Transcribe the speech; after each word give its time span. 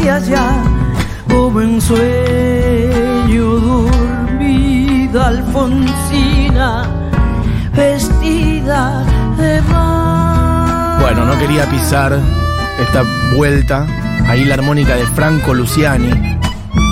hacia 0.00 0.16
allá, 0.16 0.62
como 1.28 1.60
en 1.60 1.80
sueño 1.80 3.44
dormida 3.60 5.28
Alfonsina, 5.28 6.84
vestida 7.74 9.04
de 9.36 9.60
mar. 9.62 11.00
Bueno, 11.00 11.24
no 11.26 11.38
quería 11.38 11.66
pisar 11.66 12.18
esta 12.80 13.02
vuelta. 13.36 13.86
Ahí 14.28 14.44
la 14.44 14.54
armónica 14.54 14.94
de 14.94 15.06
Franco 15.06 15.54
Luciani, 15.54 16.38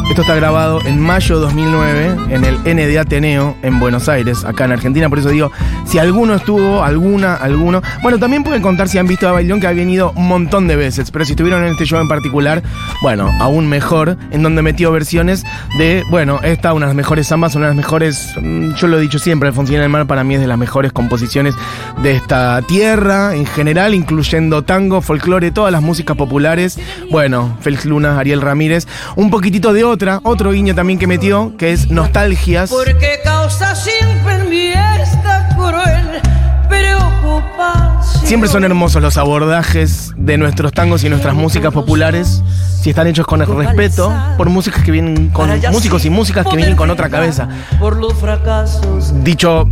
esto 0.08 0.22
está 0.22 0.34
grabado 0.34 0.80
en 0.86 0.98
mayo 0.98 1.36
de 1.36 1.42
2009 1.42 2.16
en 2.30 2.44
el 2.44 2.56
ND 2.60 2.98
Ateneo 2.98 3.56
en 3.62 3.78
Buenos 3.78 4.08
Aires, 4.08 4.42
acá 4.42 4.64
en 4.64 4.72
Argentina. 4.72 5.08
Por 5.10 5.18
eso 5.18 5.28
digo, 5.28 5.52
si 5.84 5.98
alguno 5.98 6.34
estuvo, 6.34 6.82
alguna, 6.82 7.34
alguno. 7.34 7.82
Bueno, 8.02 8.18
también 8.18 8.42
pueden 8.42 8.62
contar 8.62 8.88
si 8.88 8.96
han 8.96 9.06
visto 9.06 9.28
a 9.28 9.32
Bailón 9.32 9.60
que 9.60 9.66
ha 9.66 9.72
venido 9.72 10.12
un 10.16 10.26
montón 10.26 10.66
de 10.66 10.76
veces, 10.76 11.10
pero 11.10 11.26
si 11.26 11.32
estuvieron 11.32 11.62
en 11.62 11.72
este 11.72 11.84
show 11.84 12.00
en 12.00 12.08
particular, 12.08 12.62
bueno, 13.02 13.30
aún 13.38 13.68
mejor, 13.68 14.16
en 14.30 14.42
donde 14.42 14.62
metió 14.62 14.90
versiones 14.90 15.44
de, 15.76 16.02
bueno, 16.10 16.40
esta, 16.42 16.72
una 16.72 16.86
de 16.86 16.90
las 16.90 16.96
mejores 16.96 17.28
zambas, 17.28 17.54
una 17.54 17.66
de 17.66 17.74
las 17.74 17.76
mejores, 17.76 18.32
mm, 18.40 18.74
yo 18.74 18.86
lo 18.86 18.98
he 18.98 19.00
dicho 19.02 19.18
siempre, 19.18 19.50
Alfonsina 19.50 19.82
del 19.82 19.90
Mar 19.90 20.06
para 20.06 20.24
mí 20.24 20.34
es 20.34 20.40
de 20.40 20.46
las 20.46 20.58
mejores 20.58 20.90
composiciones 20.92 21.54
de 22.02 22.12
esta 22.12 22.62
tierra 22.62 23.36
en 23.36 23.44
general, 23.44 23.94
incluyendo 23.94 24.62
tango, 24.62 25.02
folclore, 25.02 25.50
todas 25.50 25.70
las 25.70 25.82
músicas 25.82 26.16
populares. 26.16 26.80
Bueno, 27.10 27.56
Félix 27.60 27.84
Luna, 27.84 28.18
Ariel 28.18 28.40
Ramírez, 28.40 28.88
un 29.14 29.30
poquitito 29.30 29.74
de 29.74 29.84
otra 29.98 30.20
otro 30.22 30.52
guiño 30.52 30.74
también 30.76 30.98
que 30.98 31.08
metió, 31.08 31.56
que 31.56 31.72
es 31.72 31.90
Nostalgias. 31.90 32.70
Porque 32.70 33.18
causa 33.24 33.74
siempre 33.74 34.36
en 34.36 34.48
mí 34.48 34.70
esta 35.00 35.48
cruel 35.56 36.22
preocupación. 36.68 38.26
Siempre 38.26 38.48
son 38.48 38.62
hermosos 38.62 39.02
los 39.02 39.16
abordajes 39.16 40.12
de 40.16 40.38
nuestros 40.38 40.72
tangos 40.72 41.02
y 41.02 41.08
nuestras 41.08 41.34
músicas 41.34 41.72
populares, 41.72 42.44
si 42.80 42.90
están 42.90 43.08
hechos 43.08 43.26
con 43.26 43.40
el 43.40 43.48
respeto 43.48 44.14
por 44.36 44.48
músicas 44.50 44.84
que 44.84 44.92
vienen 44.92 45.30
con 45.30 45.50
músicos 45.72 46.04
y 46.04 46.10
músicas 46.10 46.46
que 46.46 46.54
vienen 46.54 46.76
con 46.76 46.90
otra 46.90 47.08
cabeza. 47.08 47.48
Por 47.80 47.96
los 47.96 48.14
fracasos 48.14 49.12
Dicho, 49.24 49.68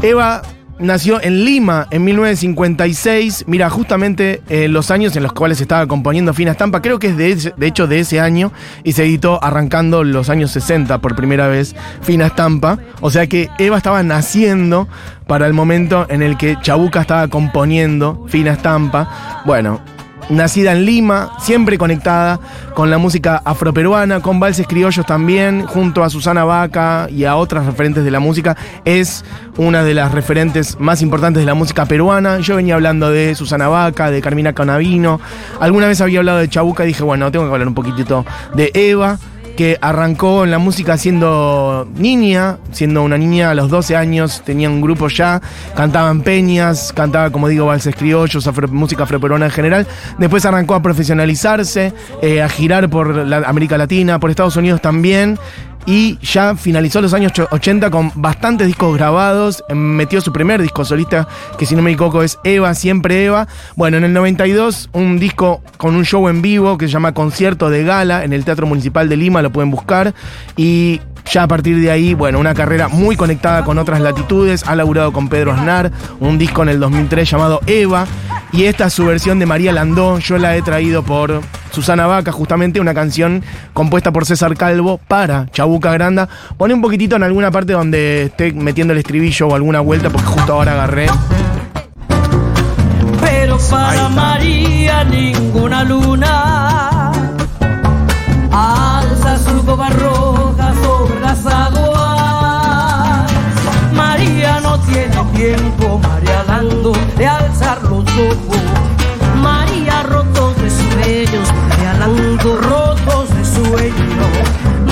Eva 0.00 0.40
nació 0.78 1.22
en 1.22 1.44
Lima 1.44 1.86
en 1.90 2.04
1956. 2.04 3.44
Mira, 3.46 3.70
justamente 3.70 4.42
eh, 4.48 4.68
los 4.68 4.90
años 4.90 5.16
en 5.16 5.22
los 5.22 5.32
cuales 5.32 5.60
estaba 5.60 5.86
componiendo 5.86 6.34
Fina 6.34 6.52
Estampa, 6.52 6.82
creo 6.82 6.98
que 6.98 7.08
es 7.08 7.16
de, 7.16 7.52
de 7.56 7.66
hecho 7.66 7.86
de 7.86 8.00
ese 8.00 8.20
año 8.20 8.52
y 8.84 8.92
se 8.92 9.04
editó 9.04 9.42
arrancando 9.42 10.04
los 10.04 10.30
años 10.30 10.50
60 10.52 10.98
por 10.98 11.16
primera 11.16 11.48
vez 11.48 11.74
Fina 12.02 12.26
Estampa. 12.26 12.78
O 13.00 13.10
sea 13.10 13.26
que 13.26 13.50
Eva 13.58 13.76
estaba 13.76 14.02
naciendo 14.02 14.88
para 15.26 15.46
el 15.46 15.52
momento 15.52 16.06
en 16.08 16.22
el 16.22 16.36
que 16.36 16.56
Chabuca 16.60 17.00
estaba 17.00 17.28
componiendo 17.28 18.24
Fina 18.28 18.52
Estampa. 18.52 19.42
Bueno. 19.44 19.97
Nacida 20.30 20.72
en 20.72 20.84
Lima, 20.84 21.32
siempre 21.38 21.78
conectada 21.78 22.38
con 22.74 22.90
la 22.90 22.98
música 22.98 23.40
afroperuana, 23.44 24.20
con 24.20 24.38
valses 24.38 24.66
criollos 24.66 25.06
también, 25.06 25.66
junto 25.66 26.04
a 26.04 26.10
Susana 26.10 26.44
Vaca 26.44 27.08
y 27.10 27.24
a 27.24 27.36
otras 27.36 27.66
referentes 27.66 28.04
de 28.04 28.10
la 28.10 28.20
música, 28.20 28.56
es 28.84 29.24
una 29.56 29.82
de 29.82 29.94
las 29.94 30.12
referentes 30.12 30.78
más 30.78 31.02
importantes 31.02 31.42
de 31.42 31.46
la 31.46 31.54
música 31.54 31.86
peruana. 31.86 32.40
Yo 32.40 32.56
venía 32.56 32.74
hablando 32.74 33.10
de 33.10 33.34
Susana 33.34 33.68
Vaca, 33.68 34.10
de 34.10 34.20
Carmina 34.20 34.52
Canavino, 34.52 35.20
alguna 35.60 35.86
vez 35.86 36.00
había 36.00 36.18
hablado 36.18 36.38
de 36.38 36.48
Chabuca 36.48 36.84
y 36.84 36.88
dije, 36.88 37.02
bueno, 37.02 37.30
tengo 37.30 37.46
que 37.46 37.52
hablar 37.52 37.68
un 37.68 37.74
poquitito 37.74 38.24
de 38.54 38.70
Eva 38.74 39.18
que 39.58 39.76
arrancó 39.80 40.44
en 40.44 40.52
la 40.52 40.60
música 40.60 40.96
siendo 40.96 41.88
niña, 41.96 42.58
siendo 42.70 43.02
una 43.02 43.18
niña 43.18 43.50
a 43.50 43.54
los 43.54 43.68
12 43.70 43.96
años, 43.96 44.40
tenía 44.44 44.70
un 44.70 44.80
grupo 44.80 45.08
ya, 45.08 45.42
cantaba 45.74 46.12
en 46.12 46.22
peñas, 46.22 46.92
cantaba, 46.92 47.32
como 47.32 47.48
digo, 47.48 47.66
valses 47.66 47.96
criollos, 47.96 48.48
música 48.70 49.02
afroperuana 49.02 49.46
en 49.46 49.50
general. 49.50 49.88
Después 50.16 50.46
arrancó 50.46 50.76
a 50.76 50.82
profesionalizarse, 50.82 51.92
eh, 52.22 52.40
a 52.40 52.48
girar 52.48 52.88
por 52.88 53.34
América 53.34 53.76
Latina, 53.76 54.20
por 54.20 54.30
Estados 54.30 54.54
Unidos 54.54 54.80
también. 54.80 55.40
Y 55.86 56.18
ya 56.20 56.54
finalizó 56.54 57.00
los 57.00 57.14
años 57.14 57.32
80 57.50 57.90
con 57.90 58.12
bastantes 58.14 58.66
discos 58.66 58.94
grabados. 58.94 59.64
eh, 59.70 59.74
Metió 59.74 60.20
su 60.20 60.34
primer 60.34 60.60
disco 60.60 60.84
solista, 60.84 61.26
que 61.58 61.64
si 61.64 61.74
no 61.74 61.80
me 61.80 61.92
equivoco 61.92 62.22
es 62.22 62.38
Eva, 62.44 62.74
siempre 62.74 63.24
Eva. 63.24 63.48
Bueno, 63.74 63.96
en 63.96 64.04
el 64.04 64.12
92, 64.12 64.90
un 64.92 65.18
disco 65.18 65.62
con 65.78 65.94
un 65.94 66.04
show 66.04 66.28
en 66.28 66.42
vivo 66.42 66.76
que 66.76 66.88
se 66.88 66.92
llama 66.92 67.14
Concierto 67.14 67.70
de 67.70 67.84
Gala 67.84 68.22
en 68.22 68.34
el 68.34 68.44
Teatro 68.44 68.66
Municipal 68.66 69.08
de 69.08 69.16
Lima, 69.16 69.40
pueden 69.50 69.70
buscar. 69.70 70.14
Y 70.56 71.00
ya 71.30 71.42
a 71.42 71.48
partir 71.48 71.78
de 71.80 71.90
ahí, 71.90 72.14
bueno, 72.14 72.38
una 72.38 72.54
carrera 72.54 72.88
muy 72.88 73.16
conectada 73.16 73.64
con 73.64 73.78
otras 73.78 74.00
latitudes. 74.00 74.64
Ha 74.66 74.74
laburado 74.74 75.12
con 75.12 75.28
Pedro 75.28 75.52
Aznar, 75.52 75.92
un 76.20 76.38
disco 76.38 76.62
en 76.62 76.70
el 76.70 76.80
2003 76.80 77.28
llamado 77.28 77.60
Eva. 77.66 78.06
Y 78.52 78.64
esta 78.64 78.86
es 78.86 78.94
su 78.94 79.04
versión 79.04 79.38
de 79.38 79.46
María 79.46 79.72
Landó. 79.72 80.18
Yo 80.18 80.38
la 80.38 80.56
he 80.56 80.62
traído 80.62 81.02
por 81.02 81.42
Susana 81.70 82.06
Vaca, 82.06 82.32
justamente 82.32 82.80
una 82.80 82.94
canción 82.94 83.44
compuesta 83.74 84.10
por 84.10 84.24
César 84.24 84.56
Calvo 84.56 84.98
para 85.06 85.46
Chabuca 85.52 85.92
Granda. 85.92 86.28
Pone 86.56 86.72
un 86.72 86.80
poquitito 86.80 87.16
en 87.16 87.22
alguna 87.22 87.50
parte 87.50 87.74
donde 87.74 88.24
esté 88.24 88.52
metiendo 88.52 88.94
el 88.94 88.98
estribillo 88.98 89.48
o 89.48 89.54
alguna 89.54 89.80
vuelta, 89.80 90.08
porque 90.08 90.26
justo 90.26 90.54
ahora 90.54 90.72
agarré. 90.72 91.08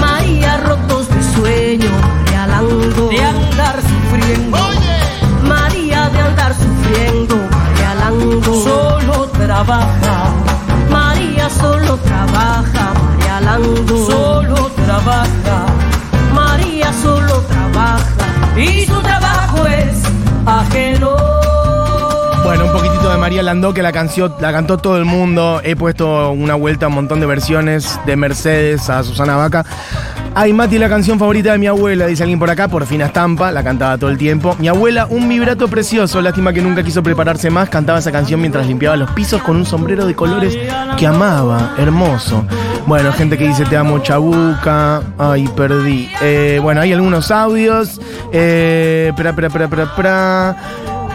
María 0.00 0.56
rotos 0.58 1.08
de 1.08 1.22
sueño, 1.34 1.90
María 1.90 2.46
Lando 2.46 3.08
de 3.08 3.24
andar 3.24 3.76
sufriendo. 3.82 4.58
María 5.42 6.08
de 6.10 6.20
andar 6.20 6.54
sufriendo, 6.54 7.36
María 7.36 7.94
Lando 7.94 8.54
solo 8.54 9.26
trabaja. 9.28 10.16
María 10.90 11.48
solo 11.50 11.96
trabaja, 11.98 12.92
María 12.94 13.40
Lando 13.40 14.06
solo 14.06 14.70
trabaja. 14.84 15.66
María 16.34 16.92
solo 17.02 17.40
trabaja 17.42 18.26
y 18.56 18.86
su 18.86 19.00
trabajo 19.00 19.66
es 19.66 20.02
ajeno. 20.46 21.45
María 23.26 23.42
Landó 23.42 23.74
que 23.74 23.82
la, 23.82 23.90
canción, 23.90 24.32
la 24.38 24.52
cantó 24.52 24.78
todo 24.78 24.96
el 24.98 25.04
mundo. 25.04 25.60
He 25.64 25.74
puesto 25.74 26.30
una 26.30 26.54
vuelta 26.54 26.86
a 26.86 26.88
un 26.90 26.94
montón 26.94 27.18
de 27.18 27.26
versiones 27.26 27.98
de 28.06 28.14
Mercedes 28.14 28.88
a 28.88 29.02
Susana 29.02 29.34
Vaca. 29.34 29.66
Ay, 30.32 30.52
Mati, 30.52 30.78
la 30.78 30.88
canción 30.88 31.18
favorita 31.18 31.50
de 31.50 31.58
mi 31.58 31.66
abuela, 31.66 32.06
dice 32.06 32.22
alguien 32.22 32.38
por 32.38 32.48
acá, 32.50 32.68
por 32.68 32.86
Fina 32.86 33.06
Estampa, 33.06 33.50
la 33.50 33.64
cantaba 33.64 33.98
todo 33.98 34.10
el 34.10 34.16
tiempo. 34.16 34.54
Mi 34.60 34.68
abuela, 34.68 35.06
un 35.10 35.28
vibrato 35.28 35.66
precioso, 35.66 36.22
lástima 36.22 36.52
que 36.52 36.62
nunca 36.62 36.84
quiso 36.84 37.02
prepararse 37.02 37.50
más, 37.50 37.68
cantaba 37.68 37.98
esa 37.98 38.12
canción 38.12 38.38
mientras 38.38 38.68
limpiaba 38.68 38.96
los 38.96 39.10
pisos 39.10 39.42
con 39.42 39.56
un 39.56 39.66
sombrero 39.66 40.06
de 40.06 40.14
colores 40.14 40.56
que 40.96 41.06
amaba, 41.08 41.74
hermoso. 41.78 42.44
Bueno, 42.86 43.12
gente 43.12 43.36
que 43.36 43.48
dice 43.48 43.64
te 43.64 43.76
amo 43.76 43.98
Chabuca, 43.98 45.02
ay, 45.18 45.48
perdí. 45.56 46.08
Eh, 46.22 46.60
bueno, 46.62 46.80
hay 46.80 46.92
algunos 46.92 47.32
audios. 47.32 48.00
Eh, 48.32 49.12
pra, 49.16 49.34
pra, 49.34 49.48
pra. 49.48 50.56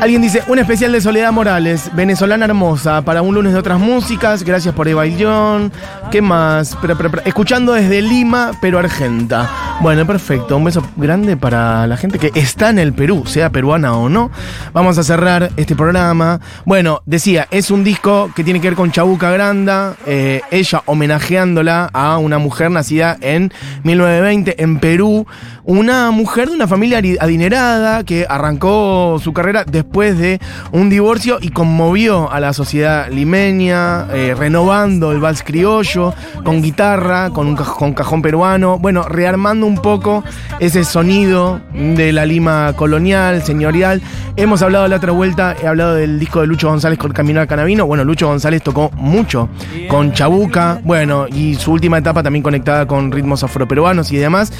Alguien 0.01 0.23
dice, 0.23 0.41
un 0.47 0.57
especial 0.57 0.91
de 0.93 0.99
Soledad 0.99 1.31
Morales, 1.31 1.91
venezolana 1.93 2.45
hermosa, 2.45 3.03
para 3.03 3.21
un 3.21 3.35
lunes 3.35 3.53
de 3.53 3.59
otras 3.59 3.77
músicas, 3.77 4.41
gracias 4.41 4.73
por 4.73 4.87
Eva 4.87 5.05
y 5.05 5.15
John. 5.21 5.71
¿Qué 6.09 6.23
más? 6.23 6.75
Escuchando 7.23 7.73
desde 7.73 8.01
Lima, 8.01 8.49
pero 8.63 8.79
Argenta. 8.79 9.77
Bueno, 9.79 10.07
perfecto, 10.07 10.57
un 10.57 10.63
beso 10.63 10.83
grande 10.95 11.37
para 11.37 11.85
la 11.85 11.97
gente 11.97 12.17
que 12.17 12.31
está 12.33 12.71
en 12.71 12.79
el 12.79 12.93
Perú, 12.93 13.25
sea 13.27 13.51
peruana 13.51 13.95
o 13.95 14.09
no. 14.09 14.31
Vamos 14.73 14.97
a 14.97 15.03
cerrar 15.03 15.51
este 15.55 15.75
programa. 15.75 16.39
Bueno, 16.65 17.03
decía, 17.05 17.47
es 17.51 17.69
un 17.69 17.83
disco 17.83 18.31
que 18.35 18.43
tiene 18.43 18.59
que 18.59 18.69
ver 18.69 18.75
con 18.75 18.91
Chabuca 18.91 19.29
Granda, 19.29 19.95
eh, 20.07 20.41
ella 20.49 20.81
homenajeándola 20.87 21.91
a 21.93 22.17
una 22.17 22.39
mujer 22.39 22.71
nacida 22.71 23.17
en 23.21 23.53
1920 23.83 24.63
en 24.63 24.79
Perú, 24.79 25.27
una 25.63 26.09
mujer 26.09 26.49
de 26.49 26.55
una 26.55 26.67
familia 26.67 26.97
adinerada 27.19 28.03
que 28.03 28.25
arrancó 28.27 29.19
su 29.23 29.31
carrera 29.31 29.63
después 29.63 29.90
después 29.91 30.17
de 30.17 30.39
un 30.71 30.89
divorcio 30.89 31.37
y 31.41 31.49
conmovió 31.49 32.31
a 32.31 32.39
la 32.39 32.53
sociedad 32.53 33.09
limeña, 33.09 34.07
eh, 34.13 34.33
renovando 34.37 35.11
el 35.11 35.19
vals 35.19 35.43
criollo, 35.43 36.13
con 36.45 36.61
guitarra, 36.61 37.29
con 37.31 37.47
un 37.47 37.57
con 37.57 37.93
cajón 37.93 38.21
peruano, 38.21 38.79
bueno, 38.79 39.03
rearmando 39.03 39.65
un 39.65 39.75
poco 39.75 40.23
ese 40.61 40.85
sonido 40.85 41.59
de 41.73 42.13
la 42.13 42.25
Lima 42.25 42.71
colonial, 42.77 43.43
señorial. 43.43 44.01
Hemos 44.37 44.61
hablado 44.61 44.87
la 44.87 44.95
otra 44.95 45.11
vuelta, 45.11 45.57
he 45.61 45.67
hablado 45.67 45.95
del 45.95 46.19
disco 46.19 46.39
de 46.39 46.47
Lucho 46.47 46.69
González 46.69 46.97
con 46.97 47.11
Caminar 47.11 47.45
Canavino. 47.45 47.85
Bueno, 47.85 48.05
Lucho 48.05 48.27
González 48.27 48.63
tocó 48.63 48.91
mucho 48.93 49.49
con 49.89 50.13
Chabuca, 50.13 50.79
bueno, 50.85 51.25
y 51.27 51.55
su 51.55 51.73
última 51.73 51.97
etapa 51.97 52.23
también 52.23 52.43
conectada 52.43 52.85
con 52.85 53.11
ritmos 53.11 53.43
afroperuanos 53.43 54.09
y 54.13 54.15
demás. 54.15 54.53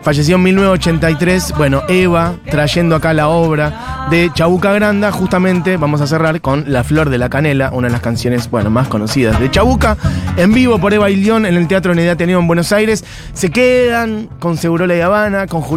Falleció 0.00 0.36
en 0.36 0.44
1983, 0.44 1.52
bueno, 1.58 1.82
Eva, 1.88 2.36
trayendo 2.50 2.96
acá 2.96 3.12
la 3.12 3.28
obra 3.28 4.06
de 4.10 4.30
Chabuca 4.32 4.72
Justamente 4.78 5.76
vamos 5.76 6.00
a 6.00 6.06
cerrar 6.06 6.40
con 6.40 6.72
La 6.72 6.84
Flor 6.84 7.10
de 7.10 7.18
la 7.18 7.28
Canela, 7.28 7.70
una 7.72 7.88
de 7.88 7.92
las 7.92 8.00
canciones, 8.00 8.48
bueno, 8.48 8.70
más 8.70 8.86
conocidas 8.86 9.40
de 9.40 9.50
Chabuca, 9.50 9.96
en 10.36 10.54
vivo 10.54 10.78
por 10.78 10.94
Eva 10.94 11.10
y 11.10 11.16
León 11.16 11.46
en 11.46 11.56
el 11.56 11.66
Teatro 11.66 11.90
Unidad 11.90 12.16
Tenido 12.16 12.38
en 12.38 12.46
Buenos 12.46 12.70
Aires. 12.70 13.04
Se 13.32 13.50
quedan 13.50 14.28
con 14.38 14.56
Segurola 14.56 14.96
y 14.96 15.00
Habana, 15.00 15.48
con 15.48 15.62
Julián 15.62 15.76